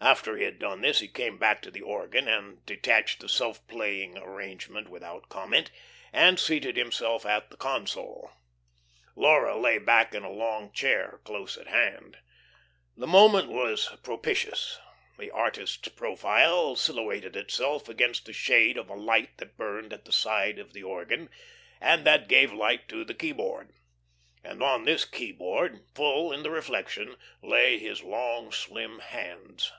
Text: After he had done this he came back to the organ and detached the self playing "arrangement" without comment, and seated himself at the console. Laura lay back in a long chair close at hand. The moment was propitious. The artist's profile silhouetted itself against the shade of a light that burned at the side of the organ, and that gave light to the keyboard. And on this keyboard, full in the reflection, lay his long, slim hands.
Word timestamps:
After 0.00 0.36
he 0.36 0.44
had 0.44 0.60
done 0.60 0.80
this 0.80 1.00
he 1.00 1.08
came 1.08 1.38
back 1.38 1.60
to 1.62 1.72
the 1.72 1.80
organ 1.82 2.28
and 2.28 2.64
detached 2.64 3.18
the 3.18 3.28
self 3.28 3.66
playing 3.66 4.16
"arrangement" 4.16 4.88
without 4.88 5.28
comment, 5.28 5.72
and 6.12 6.38
seated 6.38 6.76
himself 6.76 7.26
at 7.26 7.50
the 7.50 7.56
console. 7.56 8.30
Laura 9.16 9.58
lay 9.58 9.76
back 9.76 10.14
in 10.14 10.22
a 10.22 10.30
long 10.30 10.70
chair 10.72 11.20
close 11.24 11.56
at 11.58 11.66
hand. 11.66 12.18
The 12.96 13.08
moment 13.08 13.48
was 13.48 13.88
propitious. 14.04 14.78
The 15.18 15.32
artist's 15.32 15.88
profile 15.88 16.76
silhouetted 16.76 17.34
itself 17.34 17.88
against 17.88 18.24
the 18.26 18.32
shade 18.32 18.78
of 18.78 18.88
a 18.88 18.94
light 18.94 19.36
that 19.38 19.56
burned 19.56 19.92
at 19.92 20.04
the 20.04 20.12
side 20.12 20.60
of 20.60 20.74
the 20.74 20.82
organ, 20.84 21.28
and 21.80 22.06
that 22.06 22.28
gave 22.28 22.52
light 22.52 22.88
to 22.90 23.02
the 23.04 23.14
keyboard. 23.14 23.72
And 24.44 24.62
on 24.62 24.84
this 24.84 25.04
keyboard, 25.04 25.80
full 25.96 26.32
in 26.32 26.44
the 26.44 26.50
reflection, 26.50 27.16
lay 27.42 27.78
his 27.80 28.04
long, 28.04 28.52
slim 28.52 29.00
hands. 29.00 29.72